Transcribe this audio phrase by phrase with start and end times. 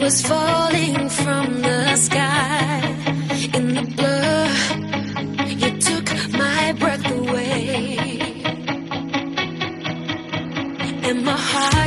[0.00, 2.80] was falling from the sky.
[3.54, 4.48] In the blur,
[5.62, 7.96] you took my breath away.
[11.08, 11.79] And my heart.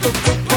[0.00, 0.49] Put, put, put.